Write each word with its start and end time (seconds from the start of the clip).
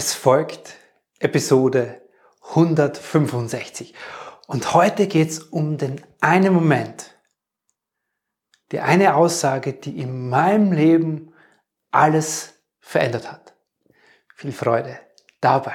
Es 0.00 0.14
folgt 0.14 0.76
Episode 1.18 2.02
165. 2.50 3.94
Und 4.46 4.72
heute 4.72 5.08
geht 5.08 5.30
es 5.30 5.40
um 5.40 5.76
den 5.76 6.00
einen 6.20 6.54
Moment, 6.54 7.18
die 8.70 8.78
eine 8.78 9.16
Aussage, 9.16 9.72
die 9.72 10.00
in 10.00 10.28
meinem 10.28 10.70
Leben 10.70 11.32
alles 11.90 12.62
verändert 12.78 13.28
hat. 13.28 13.56
Viel 14.36 14.52
Freude 14.52 15.00
dabei. 15.40 15.74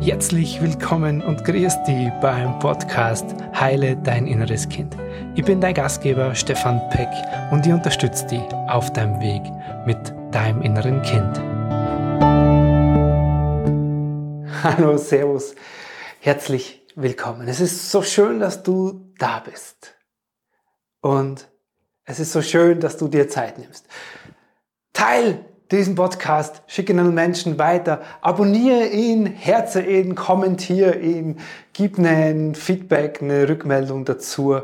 Herzlich 0.00 0.60
willkommen 0.60 1.22
und 1.22 1.44
grüß 1.44 1.84
dich 1.84 2.10
beim 2.20 2.58
Podcast 2.58 3.26
Heile 3.54 3.96
dein 3.96 4.26
inneres 4.26 4.68
Kind. 4.68 4.96
Ich 5.36 5.44
bin 5.44 5.60
dein 5.60 5.74
Gastgeber 5.74 6.34
Stefan 6.34 6.82
Peck 6.90 7.10
und 7.52 7.64
ich 7.64 7.72
unterstütze 7.72 8.26
dich 8.26 8.42
auf 8.66 8.92
deinem 8.92 9.20
Weg 9.20 9.42
mit 9.86 10.12
deinem 10.34 10.62
inneren 10.62 11.00
Kind. 11.02 11.55
Hallo, 14.68 14.96
Servus, 14.96 15.54
herzlich 16.18 16.84
willkommen. 16.96 17.46
Es 17.46 17.60
ist 17.60 17.92
so 17.92 18.02
schön, 18.02 18.40
dass 18.40 18.64
du 18.64 19.12
da 19.16 19.38
bist. 19.38 19.94
Und 21.00 21.46
es 22.04 22.18
ist 22.18 22.32
so 22.32 22.42
schön, 22.42 22.80
dass 22.80 22.96
du 22.96 23.06
dir 23.06 23.28
Zeit 23.28 23.58
nimmst. 23.58 23.86
Teil 24.92 25.44
diesen 25.70 25.94
Podcast, 25.94 26.62
schicke 26.66 26.92
einen 26.94 27.14
Menschen 27.14 27.60
weiter, 27.60 28.00
abonniere 28.22 28.88
ihn, 28.88 29.26
herze 29.26 29.82
ihn, 29.82 30.16
kommentiere 30.16 30.98
ihn, 30.98 31.38
gib 31.72 31.96
ein 32.00 32.56
Feedback, 32.56 33.22
eine 33.22 33.48
Rückmeldung 33.48 34.04
dazu, 34.04 34.62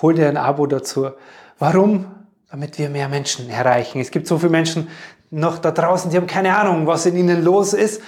hol 0.00 0.14
dir 0.14 0.30
ein 0.30 0.38
Abo 0.38 0.66
dazu. 0.66 1.10
Warum? 1.58 2.06
Damit 2.50 2.78
wir 2.78 2.88
mehr 2.88 3.10
Menschen 3.10 3.50
erreichen. 3.50 4.00
Es 4.00 4.10
gibt 4.10 4.26
so 4.26 4.38
viele 4.38 4.48
Menschen 4.48 4.88
noch 5.28 5.58
da 5.58 5.72
draußen, 5.72 6.10
die 6.10 6.16
haben 6.16 6.26
keine 6.26 6.56
Ahnung, 6.56 6.86
was 6.86 7.04
in 7.04 7.16
ihnen 7.16 7.44
los 7.44 7.74
ist. 7.74 8.00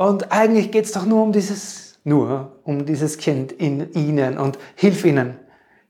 Und 0.00 0.32
eigentlich 0.32 0.70
geht 0.70 0.86
es 0.86 0.92
doch 0.92 1.04
nur 1.04 1.22
um 1.22 1.30
dieses, 1.30 2.00
nur 2.04 2.58
um 2.64 2.86
dieses 2.86 3.18
Kind 3.18 3.52
in 3.52 3.92
ihnen 3.92 4.38
und 4.38 4.58
hilf 4.74 5.04
ihnen, 5.04 5.38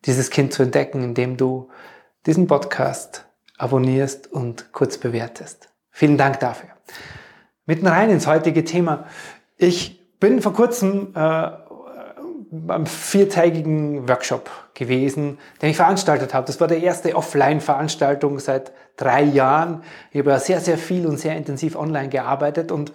dieses 0.05 0.31
Kind 0.31 0.53
zu 0.53 0.65
entdecken, 0.65 1.05
indem 1.05 1.37
du 1.37 1.69
diesen 2.27 2.49
Podcast 2.49 3.25
abonnierst 3.57 4.27
und 4.33 4.73
kurz 4.73 4.99
bewertest. 4.99 5.69
Vielen 5.93 6.19
Dank 6.19 6.41
dafür. 6.41 6.71
Mitten 7.67 7.87
rein 7.87 8.11
ins 8.11 8.27
heutige 8.27 8.65
Thema. 8.65 9.05
Ich 9.57 10.01
bin 10.19 10.43
vor 10.43 10.55
kurzem 10.55 11.15
äh, 11.15 11.51
beim 12.51 12.87
viertägigen 12.87 14.09
Workshop 14.09 14.51
gewesen, 14.75 15.39
den 15.63 15.71
ich 15.71 15.77
veranstaltet 15.77 16.35
habe. 16.35 16.49
Das 16.49 16.61
war 16.61 16.67
die 16.67 16.83
erste 16.83 17.15
Offline-Veranstaltung 17.15 18.41
seit 18.41 18.73
drei 18.97 19.23
Jahren. 19.23 19.85
Ich 20.11 20.19
habe 20.19 20.37
sehr, 20.41 20.59
sehr 20.59 20.79
viel 20.79 21.07
und 21.07 21.21
sehr 21.21 21.37
intensiv 21.37 21.77
online 21.77 22.09
gearbeitet 22.09 22.73
und 22.73 22.91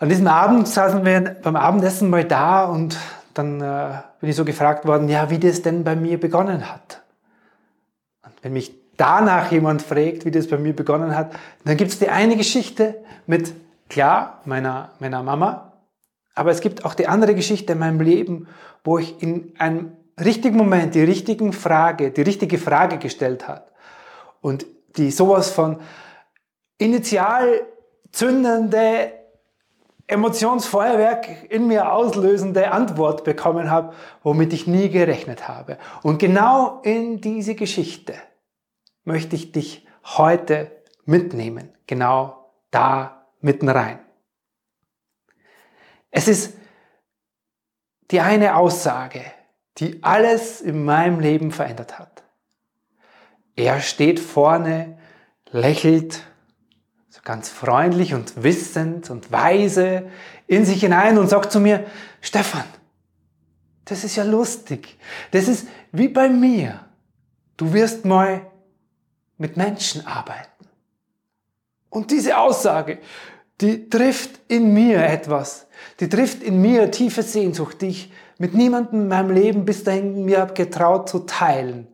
an 0.00 0.08
diesem 0.08 0.26
Abend 0.28 0.66
saßen 0.66 1.04
wir 1.04 1.36
beim 1.42 1.56
Abendessen 1.56 2.08
mal 2.08 2.24
da 2.24 2.64
und 2.64 2.98
dann 3.34 3.60
äh, 3.60 3.98
bin 4.18 4.30
ich 4.30 4.36
so 4.36 4.46
gefragt 4.46 4.86
worden, 4.86 5.10
ja, 5.10 5.28
wie 5.28 5.38
das 5.38 5.60
denn 5.60 5.84
bei 5.84 5.94
mir 5.94 6.18
begonnen 6.18 6.72
hat. 6.72 7.02
Und 8.24 8.32
wenn 8.40 8.54
mich 8.54 8.72
danach 8.96 9.52
jemand 9.52 9.82
fragt, 9.82 10.24
wie 10.24 10.30
das 10.30 10.48
bei 10.48 10.56
mir 10.56 10.74
begonnen 10.74 11.14
hat, 11.14 11.32
dann 11.66 11.76
gibt 11.76 11.90
es 11.90 11.98
die 11.98 12.08
eine 12.08 12.36
Geschichte 12.36 12.96
mit, 13.26 13.52
klar, 13.90 14.40
meiner, 14.46 14.92
meiner 15.00 15.22
Mama, 15.22 15.74
aber 16.34 16.50
es 16.50 16.62
gibt 16.62 16.86
auch 16.86 16.94
die 16.94 17.06
andere 17.06 17.34
Geschichte 17.34 17.74
in 17.74 17.78
meinem 17.78 18.00
Leben, 18.00 18.48
wo 18.84 18.96
ich 18.96 19.22
in 19.22 19.52
einem 19.58 19.92
richtigen 20.18 20.56
Moment 20.56 20.94
die 20.94 21.04
richtigen 21.04 21.52
Frage, 21.52 22.10
die 22.10 22.22
richtige 22.22 22.56
Frage 22.56 22.96
gestellt 22.96 23.46
hat 23.46 23.70
und 24.40 24.64
die 24.96 25.10
sowas 25.10 25.50
von 25.50 25.78
initial 26.78 27.60
zündende 28.12 29.19
Emotionsfeuerwerk 30.10 31.50
in 31.50 31.66
mir 31.66 31.92
auslösende 31.92 32.72
Antwort 32.72 33.24
bekommen 33.24 33.70
habe, 33.70 33.94
womit 34.22 34.52
ich 34.52 34.66
nie 34.66 34.90
gerechnet 34.90 35.48
habe. 35.48 35.78
Und 36.02 36.18
genau 36.18 36.80
in 36.82 37.20
diese 37.20 37.54
Geschichte 37.54 38.14
möchte 39.04 39.36
ich 39.36 39.52
dich 39.52 39.86
heute 40.04 40.70
mitnehmen. 41.04 41.72
Genau 41.86 42.52
da 42.70 43.26
mitten 43.40 43.68
rein. 43.68 44.00
Es 46.10 46.28
ist 46.28 46.54
die 48.10 48.20
eine 48.20 48.56
Aussage, 48.56 49.22
die 49.78 50.02
alles 50.02 50.60
in 50.60 50.84
meinem 50.84 51.20
Leben 51.20 51.52
verändert 51.52 51.98
hat. 51.98 52.24
Er 53.54 53.80
steht 53.80 54.18
vorne, 54.18 54.98
lächelt, 55.50 56.24
so 57.10 57.20
ganz 57.24 57.48
freundlich 57.48 58.14
und 58.14 58.42
wissend 58.42 59.10
und 59.10 59.32
weise 59.32 60.08
in 60.46 60.64
sich 60.64 60.80
hinein 60.80 61.18
und 61.18 61.28
sagt 61.28 61.50
zu 61.50 61.58
mir, 61.58 61.84
Stefan, 62.20 62.64
das 63.84 64.04
ist 64.04 64.14
ja 64.14 64.22
lustig. 64.22 64.96
Das 65.32 65.48
ist 65.48 65.66
wie 65.90 66.08
bei 66.08 66.28
mir. 66.28 66.80
Du 67.56 67.72
wirst 67.72 68.04
mal 68.04 68.46
mit 69.36 69.56
Menschen 69.56 70.06
arbeiten. 70.06 70.46
Und 71.88 72.12
diese 72.12 72.38
Aussage, 72.38 73.00
die 73.60 73.90
trifft 73.90 74.40
in 74.46 74.72
mir 74.72 75.04
etwas. 75.04 75.66
Die 75.98 76.08
trifft 76.08 76.42
in 76.42 76.62
mir 76.62 76.92
tiefe 76.92 77.24
Sehnsucht, 77.24 77.82
die 77.82 77.88
ich 77.88 78.12
mit 78.38 78.54
niemandem 78.54 79.00
in 79.00 79.08
meinem 79.08 79.30
Leben 79.32 79.64
bis 79.64 79.82
dahin 79.82 80.24
mir 80.24 80.46
getraut 80.46 81.08
zu 81.08 81.20
teilen. 81.20 81.88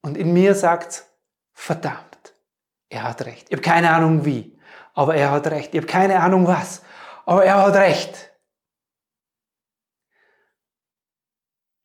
Und 0.00 0.16
in 0.16 0.32
mir 0.32 0.54
sagt, 0.54 1.04
verdammt, 1.52 2.11
er 2.92 3.04
hat 3.04 3.24
recht. 3.24 3.46
Ich 3.48 3.52
habe 3.52 3.62
keine 3.62 3.90
Ahnung 3.90 4.24
wie, 4.24 4.56
aber 4.94 5.14
er 5.16 5.30
hat 5.30 5.46
recht. 5.46 5.72
Ich 5.72 5.78
habe 5.78 5.86
keine 5.86 6.20
Ahnung 6.20 6.46
was, 6.46 6.82
aber 7.24 7.44
er 7.44 7.62
hat 7.62 7.74
recht. 7.74 8.30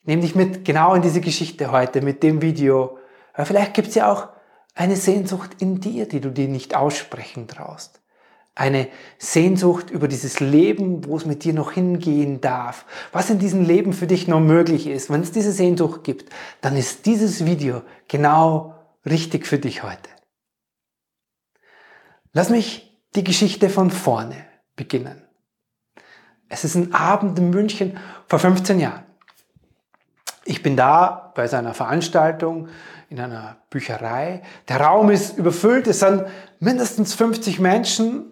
Ich 0.01 0.07
nehme 0.07 0.21
dich 0.21 0.35
mit 0.35 0.65
genau 0.65 0.93
in 0.95 1.01
diese 1.01 1.21
Geschichte 1.21 1.71
heute, 1.71 2.01
mit 2.01 2.23
dem 2.23 2.41
Video. 2.41 2.97
Aber 3.33 3.45
vielleicht 3.45 3.73
gibt 3.73 3.89
es 3.89 3.95
ja 3.95 4.11
auch 4.11 4.29
eine 4.73 4.95
Sehnsucht 4.95 5.51
in 5.59 5.79
dir, 5.79 6.07
die 6.07 6.21
du 6.21 6.29
dir 6.29 6.47
nicht 6.47 6.75
aussprechen 6.75 7.47
traust. 7.47 8.01
Eine 8.55 8.87
Sehnsucht 9.17 9.89
über 9.89 10.07
dieses 10.07 10.39
Leben, 10.39 11.05
wo 11.05 11.15
es 11.15 11.25
mit 11.25 11.43
dir 11.43 11.53
noch 11.53 11.71
hingehen 11.71 12.41
darf. 12.41 12.85
Was 13.11 13.29
in 13.29 13.39
diesem 13.39 13.63
Leben 13.63 13.93
für 13.93 14.07
dich 14.07 14.27
noch 14.27 14.39
möglich 14.39 14.87
ist. 14.87 15.09
Wenn 15.09 15.21
es 15.21 15.31
diese 15.31 15.51
Sehnsucht 15.51 16.03
gibt, 16.03 16.33
dann 16.61 16.75
ist 16.75 17.05
dieses 17.05 17.45
Video 17.45 17.81
genau 18.07 18.75
richtig 19.05 19.45
für 19.45 19.59
dich 19.59 19.83
heute. 19.83 20.16
Lass 22.37 22.51
mich 22.51 22.95
die 23.15 23.23
Geschichte 23.23 23.67
von 23.67 23.89
vorne 23.89 24.35
beginnen. 24.75 25.23
Es 26.49 26.63
ist 26.63 26.75
ein 26.75 26.93
Abend 26.93 27.39
in 27.39 27.49
München 27.49 27.97
vor 28.27 28.37
15 28.37 28.79
Jahren. 28.79 29.01
Ich 30.45 30.61
bin 30.61 30.77
da 30.77 31.31
bei 31.33 31.47
seiner 31.47 31.73
Veranstaltung 31.73 32.67
in 33.09 33.19
einer 33.19 33.57
Bücherei. 33.71 34.43
Der 34.67 34.79
Raum 34.81 35.09
ist 35.09 35.35
überfüllt, 35.39 35.87
es 35.87 36.01
sind 36.01 36.25
mindestens 36.59 37.15
50 37.15 37.57
Menschen, 37.59 38.31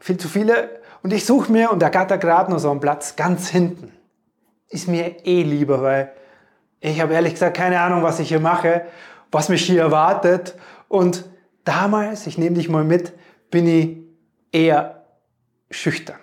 viel 0.00 0.16
zu 0.16 0.26
viele. 0.26 0.80
Und 1.04 1.12
ich 1.12 1.24
suche 1.24 1.52
mir, 1.52 1.70
und 1.70 1.80
er 1.80 1.90
gatter 1.90 2.18
gerade 2.18 2.50
noch 2.50 2.58
so 2.58 2.72
einen 2.72 2.80
Platz 2.80 3.14
ganz 3.14 3.50
hinten. 3.50 3.92
Ist 4.68 4.88
mir 4.88 5.24
eh 5.24 5.44
lieber, 5.44 5.80
weil 5.80 6.10
ich 6.80 7.00
habe 7.00 7.14
ehrlich 7.14 7.34
gesagt 7.34 7.56
keine 7.56 7.80
Ahnung, 7.80 8.02
was 8.02 8.18
ich 8.18 8.26
hier 8.26 8.40
mache, 8.40 8.84
was 9.30 9.48
mich 9.48 9.64
hier 9.64 9.80
erwartet. 9.80 10.56
Und 10.88 11.24
damals, 11.62 12.26
ich 12.26 12.36
nehme 12.36 12.56
dich 12.56 12.68
mal 12.68 12.82
mit, 12.82 13.12
bin 13.54 13.68
ich 13.68 13.98
eher 14.50 15.04
schüchtern. 15.70 16.18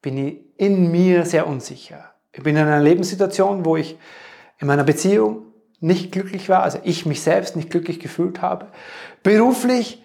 Bin 0.00 0.16
ich 0.16 0.38
in 0.56 0.92
mir 0.92 1.26
sehr 1.26 1.44
unsicher. 1.44 2.14
Ich 2.30 2.40
bin 2.40 2.54
in 2.54 2.62
einer 2.62 2.78
Lebenssituation, 2.78 3.64
wo 3.64 3.76
ich 3.76 3.98
in 4.58 4.68
meiner 4.68 4.84
Beziehung 4.84 5.46
nicht 5.80 6.12
glücklich 6.12 6.48
war, 6.48 6.62
also 6.62 6.78
ich 6.84 7.04
mich 7.04 7.20
selbst 7.20 7.56
nicht 7.56 7.68
glücklich 7.68 7.98
gefühlt 7.98 8.42
habe, 8.42 8.68
beruflich 9.24 10.04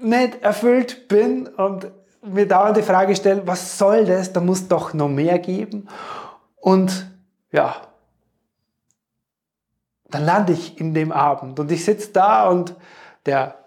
nicht 0.00 0.40
erfüllt 0.40 1.08
bin 1.08 1.48
und 1.48 1.90
mir 2.22 2.46
dauernd 2.46 2.76
die 2.76 2.82
Frage 2.82 3.16
stelle, 3.16 3.44
was 3.48 3.76
soll 3.76 4.04
das? 4.04 4.32
Da 4.32 4.40
muss 4.40 4.68
doch 4.68 4.94
noch 4.94 5.08
mehr 5.08 5.40
geben. 5.40 5.88
Und 6.54 7.10
ja, 7.50 7.88
dann 10.10 10.24
lande 10.24 10.52
ich 10.52 10.78
in 10.78 10.94
dem 10.94 11.10
Abend 11.10 11.58
und 11.58 11.72
ich 11.72 11.84
sitze 11.84 12.12
da 12.12 12.48
und 12.48 12.76
der 13.26 13.59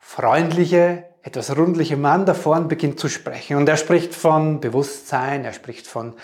freundliche, 0.00 1.04
etwas 1.22 1.56
rundliche 1.56 1.96
Mann 1.96 2.26
da 2.26 2.34
vorne 2.34 2.66
beginnt 2.66 2.98
zu 2.98 3.08
sprechen. 3.08 3.56
Und 3.56 3.68
er 3.68 3.76
spricht 3.76 4.14
von 4.14 4.60
Bewusstsein, 4.60 5.44
er 5.44 5.52
spricht 5.52 5.86
von 5.86 6.14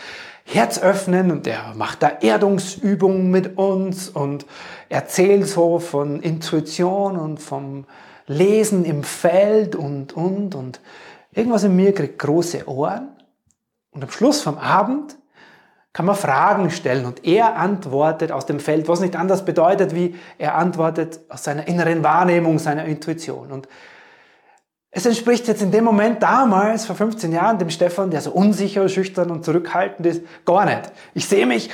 Herz 0.45 0.79
öffnen 0.79 1.31
und 1.31 1.47
er 1.47 1.75
macht 1.75 2.03
da 2.03 2.09
Erdungsübungen 2.21 3.31
mit 3.31 3.59
uns 3.59 4.09
und 4.09 4.47
erzählt 4.89 5.47
so 5.47 5.79
von 5.79 6.21
Intuition 6.21 7.17
und 7.17 7.39
vom 7.39 7.85
Lesen 8.27 8.85
im 8.85 9.05
Feld 9.05 9.77
und, 9.77 10.15
und, 10.15 10.55
und. 10.55 10.81
Irgendwas 11.33 11.65
in 11.65 11.77
mir 11.77 11.93
kriegt 11.93 12.19
große 12.19 12.67
Ohren. 12.69 13.09
Und 13.91 14.03
am 14.03 14.11
Schluss 14.11 14.41
vom 14.41 14.59
Abend 14.59 15.17
kann 15.97 16.05
man 16.05 16.15
Fragen 16.15 16.71
stellen 16.71 17.07
und 17.07 17.25
er 17.25 17.57
antwortet 17.57 18.31
aus 18.31 18.45
dem 18.45 18.61
Feld, 18.61 18.87
was 18.87 19.01
nicht 19.01 19.17
anders 19.17 19.47
bedeutet, 19.47 19.95
wie 19.95 20.15
er 20.37 20.57
antwortet 20.57 21.21
aus 21.31 21.43
seiner 21.43 21.67
inneren 21.69 22.05
Wahrnehmung, 22.05 22.59
seiner 22.59 22.85
Intuition. 22.85 23.51
Und 23.51 23.67
Es 24.91 25.07
entspricht 25.07 25.49
jetzt 25.49 25.63
in 25.63 25.71
dem 25.71 25.85
Moment 25.85 26.23
damals, 26.23 26.85
vor 26.85 26.97
15 26.97 27.33
Jahren, 27.33 27.59
dem 27.59 27.71
Stefan, 27.71 28.11
der 28.11 28.21
so 28.21 28.31
unsicher, 28.33 28.87
schüchtern 28.91 29.31
und 29.31 29.43
zurückhaltend 29.43 30.07
ist, 30.07 30.23
gar 30.45 30.67
nicht. 30.67 30.93
Ich 31.15 31.27
sehe 31.29 31.47
mich, 31.47 31.71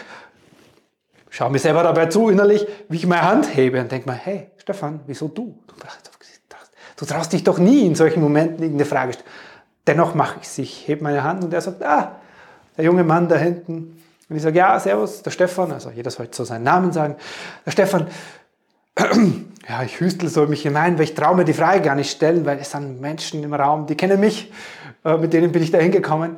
schaue 1.29 1.51
mir 1.51 1.59
selber 1.59 1.83
dabei 1.83 2.07
zu 2.07 2.29
innerlich, 2.29 2.65
wie 2.89 2.99
ich 2.99 3.07
meine 3.09 3.23
Hand 3.23 3.57
hebe 3.57 3.81
und 3.81 3.91
denke 3.91 4.09
mir, 4.09 4.15
hey, 4.15 4.53
Stefan, 4.57 5.01
wieso 5.09 5.27
du? 5.27 5.59
Du 6.95 7.07
traust 7.07 7.33
dich 7.33 7.43
doch 7.43 7.59
nie 7.59 7.87
in 7.87 7.97
solchen 7.97 8.21
Momenten 8.21 8.63
irgendeine 8.63 8.89
Frage 8.89 9.15
stellen. 9.15 9.29
Dennoch 9.89 10.15
mache 10.15 10.37
ich 10.41 10.47
es. 10.47 10.59
Ich 10.59 10.87
hebe 10.87 11.03
meine 11.03 11.25
Hand 11.25 11.43
und 11.43 11.53
er 11.53 11.61
sagt, 11.61 11.83
ah, 11.83 12.21
der 12.77 12.85
junge 12.85 13.03
Mann 13.03 13.27
da 13.27 13.35
hinten. 13.35 13.99
Und 14.33 14.37
ich 14.37 14.45
sage, 14.45 14.57
ja, 14.57 14.81
servus, 14.81 15.21
der 15.21 15.31
Stefan, 15.31 15.73
also 15.73 15.91
jeder 15.91 16.11
sollte 16.11 16.35
so 16.35 16.45
seinen 16.45 16.63
Namen 16.63 16.91
sagen. 16.91 17.17
Der 17.67 17.71
Stefan, 17.71 18.07
ja, 19.69 19.83
ich 19.83 20.01
hüstel 20.01 20.31
so 20.31 20.47
mich 20.47 20.63
hinein, 20.63 20.97
weil 20.97 21.05
ich 21.05 21.13
traue 21.15 21.37
mir 21.37 21.45
die 21.45 21.53
Frage 21.53 21.83
gar 21.83 21.95
nicht 21.95 22.11
stellen, 22.11 22.47
weil 22.47 22.59
es 22.59 22.71
sind 22.71 22.99
Menschen 22.99 23.45
im 23.45 23.53
Raum, 23.53 23.87
die 23.87 23.95
kennen 23.95 24.19
mich, 24.19 24.51
äh, 25.05 25.19
mit 25.19 25.35
denen 25.35 25.53
bin 25.53 25.63
ich 25.63 25.71
da 25.71 25.77
hingekommen. 25.77 26.37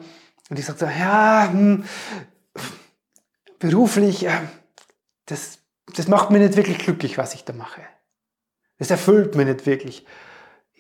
Und 0.50 0.58
ich 0.58 0.66
sage 0.66 0.80
so, 0.80 0.86
ja, 0.86 1.48
hm, 1.48 1.84
beruflich, 3.60 4.26
äh, 4.26 4.40
das, 5.26 5.60
das 5.94 6.08
macht 6.08 6.32
mir 6.32 6.40
nicht 6.40 6.56
wirklich 6.56 6.78
glücklich, 6.78 7.16
was 7.16 7.34
ich 7.34 7.44
da 7.44 7.52
mache. 7.52 7.80
Das 8.80 8.90
erfüllt 8.90 9.36
mich 9.36 9.46
nicht 9.46 9.66
wirklich. 9.66 10.04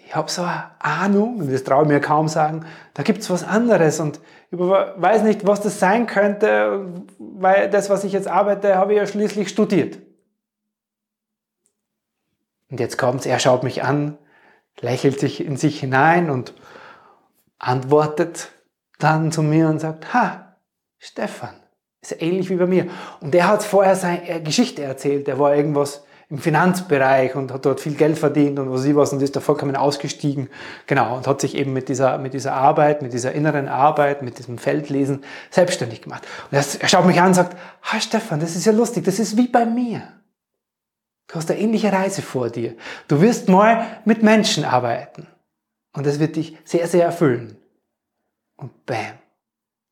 Ich 0.06 0.14
habe 0.14 0.30
so 0.30 0.42
eine 0.42 0.70
Ahnung, 0.78 1.38
und 1.38 1.52
das 1.52 1.64
traue 1.64 1.82
ich 1.82 1.88
mir 1.88 2.00
kaum 2.00 2.28
sagen, 2.28 2.66
da 2.92 3.02
gibt 3.02 3.20
es 3.20 3.30
was 3.30 3.42
anderes 3.42 4.00
und 4.00 4.20
ich 4.50 4.58
weiß 4.58 5.22
nicht, 5.22 5.46
was 5.46 5.60
das 5.60 5.80
sein 5.80 6.06
könnte, 6.06 6.86
weil 7.18 7.70
das, 7.70 7.90
was 7.90 8.04
ich 8.04 8.12
jetzt 8.12 8.28
arbeite, 8.28 8.76
habe 8.76 8.92
ich 8.92 8.98
ja 8.98 9.06
schließlich 9.06 9.48
studiert. 9.48 9.98
Und 12.70 12.80
jetzt 12.80 12.98
kommt's, 12.98 13.26
er 13.26 13.38
schaut 13.38 13.62
mich 13.62 13.82
an, 13.82 14.18
lächelt 14.80 15.20
sich 15.20 15.44
in 15.44 15.56
sich 15.56 15.80
hinein 15.80 16.30
und 16.30 16.54
antwortet 17.58 18.50
dann 18.98 19.32
zu 19.32 19.42
mir 19.42 19.68
und 19.68 19.80
sagt, 19.80 20.12
ha, 20.12 20.56
Stefan, 20.98 21.54
ist 22.00 22.20
ähnlich 22.20 22.50
wie 22.50 22.56
bei 22.56 22.66
mir. 22.66 22.88
Und 23.20 23.34
er 23.34 23.48
hat 23.48 23.62
vorher 23.62 23.96
seine 23.96 24.42
Geschichte 24.42 24.82
erzählt, 24.82 25.28
er 25.28 25.38
war 25.38 25.54
irgendwas 25.54 26.04
im 26.34 26.40
Finanzbereich 26.40 27.36
und 27.36 27.52
hat 27.52 27.64
dort 27.64 27.80
viel 27.80 27.94
Geld 27.94 28.18
verdient 28.18 28.58
und 28.58 28.68
was 28.72 28.84
ich 28.84 28.96
was 28.96 29.12
und 29.12 29.22
ist 29.22 29.36
da 29.36 29.40
vollkommen 29.40 29.76
ausgestiegen. 29.76 30.50
Genau, 30.88 31.16
und 31.16 31.28
hat 31.28 31.40
sich 31.40 31.54
eben 31.54 31.72
mit 31.72 31.88
dieser, 31.88 32.18
mit 32.18 32.34
dieser 32.34 32.54
Arbeit, 32.54 33.02
mit 33.02 33.12
dieser 33.12 33.30
inneren 33.30 33.68
Arbeit, 33.68 34.22
mit 34.22 34.38
diesem 34.38 34.58
Feldlesen 34.58 35.22
selbstständig 35.50 36.02
gemacht. 36.02 36.26
Und 36.50 36.58
er 36.58 36.88
schaut 36.88 37.06
mich 37.06 37.20
an 37.20 37.28
und 37.28 37.34
sagt, 37.34 37.56
ha 37.84 38.00
Stefan, 38.00 38.40
das 38.40 38.56
ist 38.56 38.64
ja 38.64 38.72
lustig, 38.72 39.04
das 39.04 39.20
ist 39.20 39.36
wie 39.36 39.46
bei 39.46 39.64
mir. 39.64 40.02
Du 41.28 41.36
hast 41.36 41.48
eine 41.52 41.60
ähnliche 41.60 41.92
Reise 41.92 42.20
vor 42.20 42.50
dir. 42.50 42.74
Du 43.06 43.20
wirst 43.20 43.48
mal 43.48 43.86
mit 44.04 44.24
Menschen 44.24 44.64
arbeiten. 44.64 45.28
Und 45.92 46.04
das 46.04 46.18
wird 46.18 46.34
dich 46.34 46.58
sehr, 46.64 46.88
sehr 46.88 47.04
erfüllen. 47.04 47.58
Und 48.56 48.86
bam. 48.86 49.18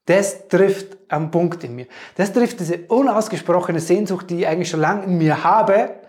Das 0.06 0.48
trifft 0.48 0.96
am 1.08 1.30
Punkt 1.30 1.62
in 1.62 1.76
mir. 1.76 1.86
Das 2.16 2.32
trifft 2.32 2.58
diese 2.58 2.78
unausgesprochene 2.78 3.78
Sehnsucht, 3.78 4.28
die 4.28 4.40
ich 4.40 4.48
eigentlich 4.48 4.70
schon 4.70 4.80
lange 4.80 5.04
in 5.04 5.18
mir 5.18 5.44
habe, 5.44 6.01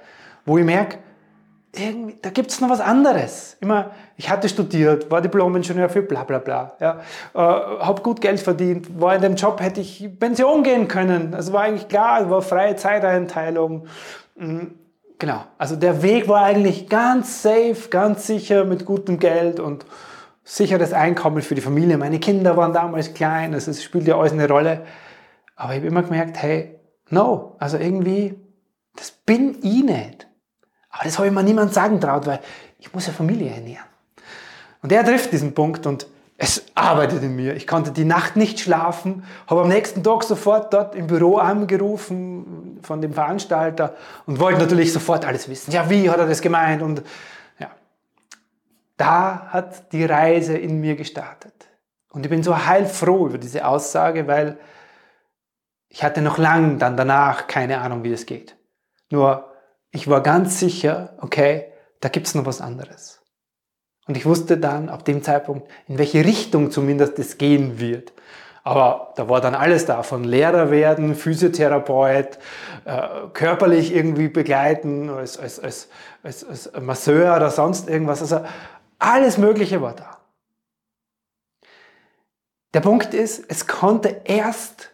wo 0.46 0.58
ich 0.58 0.66
merke, 0.66 0.98
irgendwie, 1.76 2.16
da 2.22 2.30
gibt 2.30 2.52
es 2.52 2.62
noch 2.62 2.70
was 2.70 2.82
anderes. 2.82 3.58
Immer, 3.60 3.92
ich 4.16 4.30
hatte 4.30 4.48
studiert, 4.48 5.10
war 5.10 5.22
Diplom-Ingenieur 5.22 5.90
für 5.90 6.04
bla 6.04 6.24
bla 6.24 6.38
bla. 6.38 6.74
Ja, 6.80 7.00
äh, 7.34 7.38
habe 7.38 8.02
gut 8.04 8.22
Geld 8.22 8.40
verdient, 8.40 9.00
war 9.02 9.16
in 9.16 9.22
dem 9.22 9.36
Job, 9.36 9.60
hätte 9.60 9.82
ich 9.82 10.08
Pension 10.20 10.64
gehen 10.64 10.88
können. 10.88 11.34
Es 11.34 11.52
war 11.52 11.64
eigentlich 11.64 11.88
klar, 11.88 12.30
war 12.30 12.42
freie 12.42 12.76
Zeiteinteilung. 12.76 13.88
Mhm. 14.36 14.76
Genau, 15.18 15.44
also 15.58 15.76
der 15.76 16.04
Weg 16.04 16.28
war 16.28 16.44
eigentlich 16.44 16.90
ganz 16.90 17.42
safe, 17.42 17.88
ganz 17.90 18.28
sicher 18.28 18.66
mit 18.66 18.86
gutem 18.86 19.20
Geld 19.20 19.60
und 19.60 19.86
sicheres 20.44 20.92
Einkommen 20.94 21.42
für 21.42 21.56
die 21.56 21.62
Familie. 21.62 21.98
Meine 21.98 22.20
Kinder 22.20 22.58
waren 22.58 22.74
damals 22.74 23.14
klein, 23.14 23.54
also 23.54 23.72
es 23.72 23.84
spielt 23.84 24.06
ja 24.08 24.18
alles 24.20 24.34
eine 24.34 24.48
Rolle. 24.48 24.82
Aber 25.56 25.74
ich 25.74 25.80
habe 25.80 25.88
immer 25.88 26.04
gemerkt, 26.04 26.42
hey, 26.42 26.80
no, 27.10 27.56
also 27.60 27.78
irgendwie, 27.78 28.36
das 28.96 29.12
bin 29.12 29.58
ich 29.62 29.84
nicht. 29.84 30.28
Aber 30.94 31.04
das 31.04 31.18
habe 31.18 31.28
ich 31.28 31.34
mir 31.34 31.44
niemand 31.44 31.74
sagen 31.74 32.00
traut, 32.00 32.26
weil 32.28 32.40
ich 32.80 32.94
muss 32.94 33.08
ja 33.08 33.14
Familie 33.14 33.52
ernähren. 33.52 33.86
Und 34.82 34.92
er 34.92 35.04
trifft 35.04 35.32
diesen 35.32 35.54
Punkt 35.54 35.86
und 35.86 36.08
es 36.38 36.66
arbeitet 36.76 37.24
in 37.24 37.36
mir. 37.36 37.56
Ich 37.56 37.68
konnte 37.68 37.92
die 37.92 38.06
Nacht 38.06 38.36
nicht 38.36 38.60
schlafen, 38.60 39.24
habe 39.48 39.62
am 39.62 39.70
nächsten 39.70 40.04
Tag 40.04 40.24
sofort 40.24 40.74
dort 40.74 40.96
im 40.96 41.08
Büro 41.08 41.38
angerufen 41.38 42.80
von 42.84 43.02
dem 43.02 43.14
Veranstalter 43.14 43.96
und 44.26 44.40
wollte 44.40 44.60
natürlich 44.60 44.94
sofort 44.94 45.26
alles 45.26 45.50
wissen. 45.50 45.72
Ja, 45.72 45.90
wie 45.90 46.10
hat 46.10 46.18
er 46.18 46.28
das 46.28 46.42
gemeint? 46.42 46.82
Und 46.82 47.02
ja, 47.60 47.70
da 48.98 49.48
hat 49.50 49.92
die 49.94 50.06
Reise 50.06 50.58
in 50.58 50.80
mir 50.80 50.96
gestartet. 50.96 51.54
Und 52.12 52.26
ich 52.26 52.30
bin 52.30 52.44
so 52.44 52.66
heilfroh 52.66 53.28
über 53.28 53.38
diese 53.38 53.66
Aussage, 53.66 54.28
weil 54.28 54.60
ich 55.90 56.04
hatte 56.04 56.22
noch 56.22 56.38
lange 56.38 56.78
dann 56.78 56.98
danach 56.98 57.48
keine 57.48 57.80
Ahnung, 57.80 58.04
wie 58.04 58.12
das 58.12 58.26
geht. 58.26 58.56
Nur 59.10 59.53
ich 59.94 60.10
war 60.10 60.22
ganz 60.22 60.60
sicher, 60.60 61.14
okay, 61.22 61.72
da 62.02 62.10
gibt 62.10 62.28
es 62.28 62.36
noch 62.36 62.46
was 62.46 62.60
anderes. 62.60 63.22
Und 64.08 64.18
ich 64.18 64.26
wusste 64.26 64.58
dann 64.58 64.90
ab 64.90 65.06
dem 65.06 65.24
Zeitpunkt, 65.24 65.70
in 65.88 65.98
welche 65.98 66.26
Richtung 66.26 66.72
zumindest 66.72 67.18
es 67.20 67.38
gehen 67.38 67.80
wird. 67.80 68.12
Aber 68.64 69.14
da 69.16 69.30
war 69.30 69.40
dann 69.40 69.56
alles 69.56 69.86
da, 69.86 70.04
von 70.04 70.24
Lehrer 70.24 70.72
werden, 70.72 71.16
Physiotherapeut, 71.16 72.40
äh, 72.86 73.08
körperlich 73.34 73.94
irgendwie 73.94 74.30
begleiten, 74.30 75.10
als, 75.10 75.38
als, 75.38 75.60
als, 75.60 75.90
als, 76.24 76.44
als 76.44 76.72
Masseur 76.82 77.36
oder 77.36 77.52
sonst 77.52 77.88
irgendwas. 77.88 78.22
Also 78.22 78.42
alles 79.00 79.38
Mögliche 79.38 79.82
war 79.82 79.94
da. 79.94 80.18
Der 82.74 82.82
Punkt 82.82 83.14
ist, 83.14 83.44
es 83.48 83.68
konnte 83.68 84.22
erst 84.24 84.92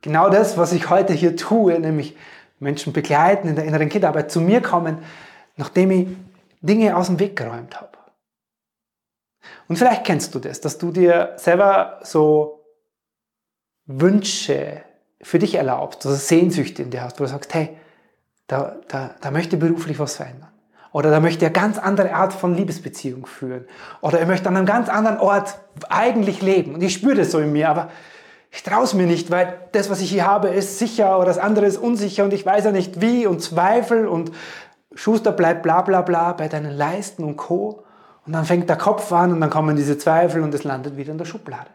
genau 0.00 0.30
das, 0.30 0.56
was 0.56 0.72
ich 0.72 0.88
heute 0.88 1.12
hier 1.12 1.36
tue, 1.36 1.78
nämlich 1.78 2.16
Menschen 2.60 2.92
begleiten 2.92 3.48
in 3.48 3.56
der 3.56 3.64
inneren 3.64 3.88
Kindarbeit, 3.88 4.30
zu 4.30 4.40
mir 4.40 4.60
kommen, 4.60 4.98
nachdem 5.56 5.90
ich 5.90 6.08
Dinge 6.60 6.96
aus 6.96 7.06
dem 7.06 7.18
Weg 7.18 7.36
geräumt 7.36 7.80
habe. 7.80 7.98
Und 9.68 9.76
vielleicht 9.76 10.04
kennst 10.04 10.34
du 10.34 10.38
das, 10.38 10.60
dass 10.60 10.78
du 10.78 10.90
dir 10.90 11.34
selber 11.36 12.00
so 12.02 12.64
Wünsche 13.86 14.82
für 15.22 15.38
dich 15.38 15.54
erlaubst, 15.54 16.04
also 16.04 16.16
Sehnsüchte 16.16 16.82
in 16.82 16.90
dir 16.90 17.02
hast, 17.02 17.18
wo 17.18 17.24
du 17.24 17.30
sagst, 17.30 17.54
hey, 17.54 17.76
da, 18.46 18.76
da, 18.88 19.14
da 19.20 19.30
möchte 19.30 19.56
beruflich 19.56 19.98
was 19.98 20.16
verändern. 20.16 20.48
Oder 20.92 21.10
da 21.10 21.20
möchte 21.20 21.44
er 21.44 21.50
ganz 21.50 21.78
andere 21.78 22.14
Art 22.14 22.32
von 22.32 22.54
Liebesbeziehung 22.54 23.26
führen. 23.26 23.66
Oder 24.00 24.20
er 24.20 24.26
möchte 24.26 24.48
an 24.48 24.56
einem 24.56 24.66
ganz 24.66 24.88
anderen 24.88 25.18
Ort 25.18 25.58
eigentlich 25.90 26.40
leben. 26.40 26.74
Und 26.74 26.82
ich 26.82 26.94
spüre 26.94 27.16
das 27.16 27.30
so 27.30 27.40
in 27.40 27.52
mir, 27.52 27.68
aber 27.68 27.90
ich 28.50 28.62
traue 28.62 28.84
es 28.84 28.94
mir 28.94 29.06
nicht, 29.06 29.30
weil 29.30 29.68
das, 29.72 29.90
was 29.90 30.00
ich 30.00 30.10
hier 30.10 30.26
habe, 30.26 30.48
ist 30.48 30.78
sicher 30.78 31.16
oder 31.16 31.26
das 31.26 31.38
andere 31.38 31.66
ist 31.66 31.76
unsicher 31.76 32.24
und 32.24 32.32
ich 32.32 32.44
weiß 32.46 32.64
ja 32.64 32.72
nicht 32.72 33.00
wie 33.00 33.26
und 33.26 33.42
Zweifel 33.42 34.06
und 34.06 34.32
Schuster 34.94 35.32
bleibt 35.32 35.62
bla 35.62 35.82
bla 35.82 36.02
bla 36.02 36.32
bei 36.32 36.48
deinen 36.48 36.72
Leisten 36.72 37.24
und 37.24 37.36
Co. 37.36 37.84
Und 38.26 38.32
dann 38.32 38.44
fängt 38.44 38.68
der 38.68 38.76
Kopf 38.76 39.10
an 39.12 39.32
und 39.32 39.40
dann 39.40 39.48
kommen 39.48 39.76
diese 39.76 39.96
Zweifel 39.96 40.42
und 40.42 40.52
es 40.54 40.64
landet 40.64 40.96
wieder 40.96 41.12
in 41.12 41.18
der 41.18 41.24
Schublade. 41.24 41.70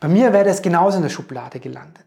Bei 0.00 0.08
mir 0.08 0.32
wäre 0.32 0.48
es 0.48 0.62
genauso 0.62 0.96
in 0.96 1.02
der 1.02 1.10
Schublade 1.10 1.60
gelandet. 1.60 2.06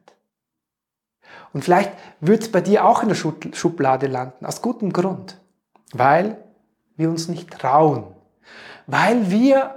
Und 1.53 1.63
vielleicht 1.63 1.91
wird 2.19 2.43
es 2.43 2.51
bei 2.51 2.61
dir 2.61 2.85
auch 2.85 3.01
in 3.01 3.09
der 3.09 3.15
Schublade 3.15 4.07
landen, 4.07 4.45
aus 4.45 4.61
gutem 4.61 4.91
Grund, 4.91 5.39
weil 5.93 6.37
wir 6.95 7.09
uns 7.09 7.27
nicht 7.27 7.51
trauen, 7.51 8.05
weil 8.85 9.29
wir 9.29 9.75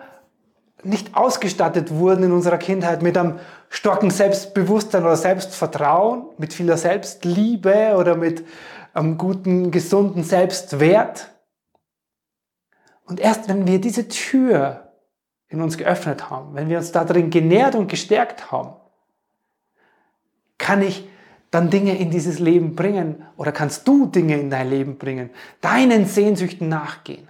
nicht 0.82 1.14
ausgestattet 1.14 1.90
wurden 1.90 2.25
in 2.25 2.32
unserer 2.32 2.58
Kindheit 2.58 3.02
mit 3.02 3.16
einem 3.16 3.38
starken 3.70 4.10
Selbstbewusstsein 4.10 5.04
oder 5.04 5.16
Selbstvertrauen, 5.16 6.24
mit 6.36 6.52
vieler 6.52 6.76
Selbstliebe 6.76 7.94
oder 7.96 8.16
mit 8.16 8.44
einem 8.92 9.16
guten, 9.16 9.70
gesunden 9.70 10.24
Selbstwert, 10.24 11.30
und 13.10 13.18
erst 13.18 13.48
wenn 13.48 13.66
wir 13.66 13.80
diese 13.80 14.06
Tür 14.06 14.92
in 15.48 15.60
uns 15.60 15.76
geöffnet 15.76 16.30
haben, 16.30 16.54
wenn 16.54 16.68
wir 16.68 16.78
uns 16.78 16.92
darin 16.92 17.30
genährt 17.30 17.74
und 17.74 17.88
gestärkt 17.88 18.52
haben, 18.52 18.74
kann 20.58 20.80
ich 20.80 21.08
dann 21.50 21.70
Dinge 21.70 21.98
in 21.98 22.10
dieses 22.10 22.38
Leben 22.38 22.76
bringen 22.76 23.26
oder 23.36 23.50
kannst 23.50 23.88
du 23.88 24.06
Dinge 24.06 24.38
in 24.38 24.48
dein 24.48 24.70
Leben 24.70 24.96
bringen, 24.96 25.30
deinen 25.60 26.06
Sehnsüchten 26.06 26.68
nachgehen. 26.68 27.29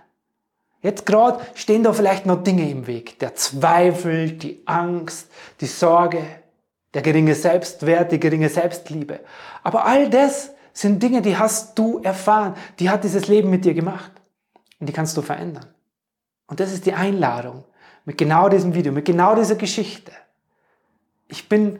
Jetzt 0.82 1.04
gerade 1.04 1.40
stehen 1.54 1.82
da 1.82 1.92
vielleicht 1.92 2.26
noch 2.26 2.42
Dinge 2.42 2.68
im 2.70 2.86
Weg. 2.86 3.18
Der 3.18 3.34
Zweifel, 3.34 4.32
die 4.32 4.62
Angst, 4.64 5.28
die 5.60 5.66
Sorge, 5.66 6.24
der 6.94 7.02
geringe 7.02 7.34
Selbstwert, 7.34 8.12
die 8.12 8.20
geringe 8.20 8.48
Selbstliebe. 8.48 9.20
Aber 9.62 9.84
all 9.84 10.08
das 10.08 10.52
sind 10.72 11.02
Dinge, 11.02 11.20
die 11.20 11.36
hast 11.36 11.78
du 11.78 12.00
erfahren. 12.02 12.54
Die 12.78 12.88
hat 12.88 13.04
dieses 13.04 13.28
Leben 13.28 13.50
mit 13.50 13.64
dir 13.64 13.74
gemacht. 13.74 14.10
Und 14.78 14.88
die 14.88 14.92
kannst 14.92 15.16
du 15.16 15.22
verändern. 15.22 15.66
Und 16.46 16.60
das 16.60 16.72
ist 16.72 16.86
die 16.86 16.94
Einladung 16.94 17.64
mit 18.06 18.16
genau 18.16 18.48
diesem 18.48 18.74
Video, 18.74 18.92
mit 18.92 19.04
genau 19.04 19.34
dieser 19.36 19.56
Geschichte. 19.56 20.12
Ich 21.28 21.48
bin 21.48 21.78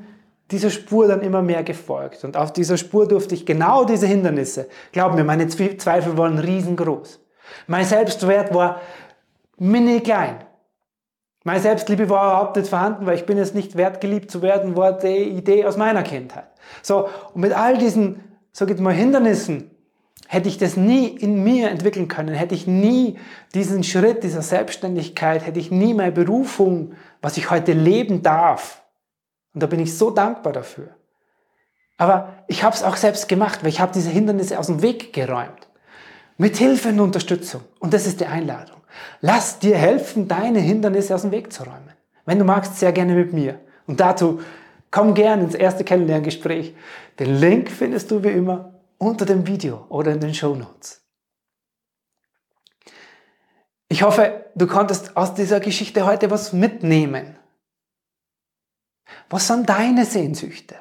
dieser 0.51 0.71
Spur 0.71 1.09
dann 1.09 1.23
immer 1.23 1.43
mehr 1.43 1.63
gefolgt. 1.63 2.25
Und 2.25 2.37
auf 2.37 2.53
dieser 2.53 2.77
Spur 2.77 3.09
durfte 3.09 3.35
ich 3.35 3.47
genau 3.47 3.85
diese 3.85 4.07
Hindernisse, 4.07 4.69
glaub 4.93 5.15
mir, 5.15 5.25
meine 5.25 5.49
Zweifel 5.49 6.19
waren 6.19 6.39
riesengroß. 6.39 7.21
Mein 7.67 7.85
Selbstwert 7.85 8.55
war 8.55 8.81
mini 9.59 10.01
klein. 10.01 10.45
Meine 11.45 11.61
Selbstliebe 11.61 12.09
war 12.11 12.33
überhaupt 12.33 12.57
nicht 12.57 12.69
vorhanden, 12.69 13.07
weil 13.07 13.17
ich 13.17 13.25
bin 13.25 13.39
es 13.39 13.55
nicht 13.55 13.77
wert, 13.77 14.01
geliebt 14.01 14.31
zu 14.31 14.43
werden, 14.43 14.77
war 14.77 14.99
die 14.99 15.25
Idee 15.25 15.65
aus 15.65 15.77
meiner 15.77 16.03
Kindheit. 16.03 16.49
So, 16.83 17.09
und 17.33 17.41
mit 17.41 17.53
all 17.53 17.79
diesen, 17.79 18.23
sag 18.53 18.71
ich 18.71 18.79
mal, 18.79 18.93
Hindernissen 18.93 19.71
hätte 20.29 20.49
ich 20.49 20.59
das 20.59 20.77
nie 20.77 21.09
in 21.09 21.43
mir 21.43 21.71
entwickeln 21.71 22.09
können, 22.09 22.35
hätte 22.35 22.55
ich 22.55 22.67
nie 22.67 23.19
diesen 23.55 23.83
Schritt 23.85 24.23
dieser 24.23 24.43
Selbstständigkeit, 24.43 25.47
hätte 25.47 25.59
ich 25.59 25.71
nie 25.71 25.95
meine 25.95 26.13
Berufung, 26.13 26.93
was 27.23 27.39
ich 27.39 27.51
heute 27.51 27.73
leben 27.73 28.23
darf. 28.23 28.83
Und 29.55 29.63
da 29.63 29.67
bin 29.67 29.81
ich 29.81 29.97
so 29.97 30.11
dankbar 30.11 30.53
dafür. 30.53 30.89
Aber 31.97 32.45
ich 32.49 32.63
habe 32.63 32.77
es 32.77 32.83
auch 32.83 32.97
selbst 32.97 33.29
gemacht, 33.29 33.63
weil 33.63 33.71
ich 33.71 33.81
habe 33.81 33.93
diese 33.93 34.11
Hindernisse 34.11 34.59
aus 34.59 34.67
dem 34.67 34.83
Weg 34.83 35.13
geräumt. 35.13 35.70
Mit 36.41 36.57
Hilfe 36.57 36.89
und 36.89 37.01
Unterstützung. 37.01 37.61
Und 37.81 37.93
das 37.93 38.07
ist 38.07 38.19
die 38.19 38.25
Einladung. 38.25 38.81
Lass 39.21 39.59
dir 39.59 39.77
helfen, 39.77 40.27
deine 40.27 40.61
Hindernisse 40.61 41.15
aus 41.15 41.21
dem 41.21 41.33
Weg 41.33 41.53
zu 41.53 41.65
räumen. 41.65 41.93
Wenn 42.25 42.39
du 42.39 42.47
magst, 42.47 42.79
sehr 42.79 42.93
gerne 42.93 43.15
mit 43.15 43.35
mir. 43.35 43.61
Und 43.87 44.01
dazu 44.01 44.41
komm 44.91 45.13
gerne 45.13 45.43
ins 45.43 45.55
erste 45.55 45.85
Kennenlerngespräch. 45.85 46.75
Den 47.19 47.35
Link 47.35 47.71
findest 47.71 48.11
du 48.11 48.25
wie 48.25 48.31
immer 48.31 48.81
unter 48.97 49.27
dem 49.27 49.47
Video 49.47 49.85
oder 49.91 50.13
in 50.13 50.21
den 50.21 50.33
Show 50.33 50.55
Notes. 50.55 51.05
Ich 53.91 54.03
hoffe, 54.03 54.47
du 54.55 54.67
konntest 54.67 55.19
aus 55.19 55.35
dieser 55.35 55.61
Geschichte 55.61 56.07
heute 56.07 56.31
was 56.31 56.55
mitnehmen. 56.55 57.37
Was 59.29 59.47
sind 59.47 59.69
deine 59.69 60.07
Sehnsüchte? 60.07 60.77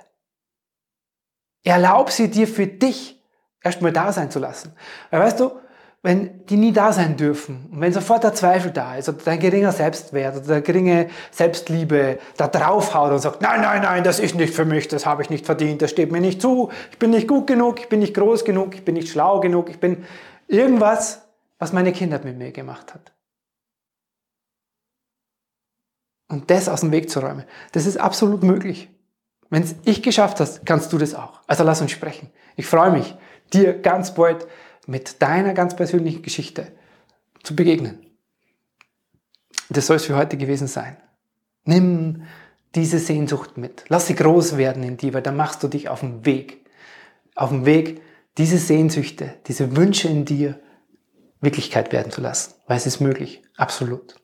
Erlaub 1.66 2.12
sie 2.12 2.30
dir 2.30 2.48
für 2.48 2.66
dich 2.66 3.19
erstmal 3.62 3.92
da 3.92 4.12
sein 4.12 4.32
zu 4.32 4.40
lassen. 4.40 4.74
Weil 5.12 5.22
weißt 5.22 5.40
du, 5.40 5.52
wenn 6.02 6.46
die 6.46 6.56
nie 6.56 6.72
da 6.72 6.94
sein 6.94 7.18
dürfen 7.18 7.68
und 7.72 7.82
wenn 7.82 7.92
sofort 7.92 8.24
der 8.24 8.34
Zweifel 8.34 8.72
da 8.72 8.96
ist 8.96 9.10
oder 9.10 9.18
dein 9.26 9.40
geringer 9.40 9.74
Selbstwert 9.74 10.38
oder 10.38 10.46
der 10.46 10.62
geringe 10.62 11.10
Selbstliebe 11.32 12.20
da 12.38 12.48
draufhaut 12.48 13.12
und 13.12 13.20
sagt, 13.20 13.42
nein, 13.42 13.62
nein, 13.62 13.82
nein, 13.82 14.04
das 14.04 14.20
ist 14.20 14.36
nicht 14.36 14.54
für 14.54 14.64
mich, 14.64 14.88
das 14.88 15.06
habe 15.06 15.24
ich 15.24 15.30
nicht 15.30 15.46
verdient, 15.46 15.82
das 15.82 15.92
steht 15.92 16.12
mir 16.12 16.22
nicht 16.22 16.42
zu, 16.42 16.72
ich 16.92 17.00
bin 17.00 17.10
nicht 17.10 17.28
gut 17.28 17.48
genug, 17.48 17.82
ich 17.82 17.90
bin 17.90 18.00
nicht 18.00 18.14
groß 18.14 18.46
genug, 18.46 18.76
ich 18.76 18.86
bin 18.86 18.96
nicht 18.96 19.10
schlau 19.10 19.42
genug, 19.42 19.70
ich 19.70 19.80
bin 19.80 20.06
irgendwas, 20.48 21.28
was 21.58 21.74
meine 21.74 21.92
Kindheit 21.92 22.24
mit 22.24 22.38
mir 22.38 22.54
gemacht 22.54 22.94
hat. 22.94 23.12
Und 26.30 26.50
das 26.50 26.70
aus 26.70 26.82
dem 26.82 26.92
Weg 26.92 27.10
zu 27.10 27.20
räumen, 27.20 27.44
das 27.74 27.86
ist 27.86 27.98
absolut 27.98 28.44
möglich. 28.44 28.90
Wenn 29.50 29.64
es 29.64 29.76
ich 29.84 30.02
geschafft 30.02 30.40
hast, 30.40 30.66
kannst 30.66 30.94
du 30.94 30.98
das 30.98 31.16
auch. 31.16 31.42
Also 31.48 31.64
lass 31.64 31.82
uns 31.82 31.92
sprechen. 31.92 32.30
Ich 32.56 32.68
freue 32.68 32.92
mich, 32.92 33.18
dir 33.54 33.74
ganz 33.74 34.14
bald 34.14 34.48
mit 34.88 35.22
deiner 35.22 35.54
ganz 35.54 35.76
persönlichen 35.76 36.22
Geschichte 36.22 36.72
zu 37.44 37.56
begegnen. 37.56 38.06
Das 39.70 39.88
soll 39.88 39.98
es 39.98 40.06
für 40.06 40.16
heute 40.16 40.38
gewesen 40.38 40.68
sein. 40.68 40.98
Nimm 41.64 42.24
diese 42.76 43.00
Sehnsucht 43.00 43.58
mit. 43.58 43.86
Lass 43.88 44.08
sie 44.08 44.16
groß 44.16 44.58
werden 44.58 44.84
in 44.84 44.98
dir, 44.98 45.14
weil 45.14 45.22
dann 45.22 45.36
machst 45.36 45.62
du 45.64 45.68
dich 45.68 45.90
auf 45.90 46.00
den 46.00 46.26
Weg. 46.26 46.66
Auf 47.36 47.50
dem 47.50 47.66
Weg, 47.66 48.02
diese 48.38 48.58
Sehnsüchte, 48.58 49.36
diese 49.48 49.76
Wünsche 49.76 50.08
in 50.08 50.26
dir 50.26 50.60
Wirklichkeit 51.42 51.92
werden 51.94 52.12
zu 52.12 52.22
lassen. 52.22 52.56
Weil 52.68 52.78
es 52.78 52.86
ist 52.86 53.00
möglich. 53.00 53.44
Absolut. 53.56 54.16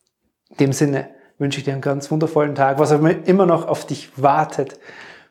In 0.49 0.57
dem 0.57 0.73
Sinne 0.73 1.09
wünsche 1.37 1.59
ich 1.59 1.65
dir 1.65 1.73
einen 1.73 1.81
ganz 1.81 2.11
wundervollen 2.11 2.55
Tag, 2.55 2.79
was 2.79 2.91
immer 2.91 3.45
noch 3.45 3.67
auf 3.67 3.85
dich 3.85 4.09
wartet. 4.21 4.79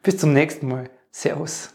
Bis 0.03 0.19
zum 0.19 0.33
nächsten 0.33 0.69
Mal. 0.69 0.91
Servus 1.11 1.75